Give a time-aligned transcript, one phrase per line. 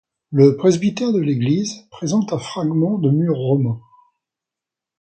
[0.31, 3.79] Le presbytère de l'église présente un fragment de mur romain.